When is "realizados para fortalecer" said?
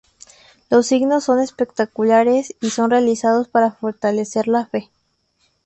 2.89-4.47